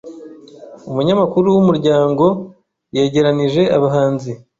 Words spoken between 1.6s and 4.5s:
Umuryango yegeranije abahanzi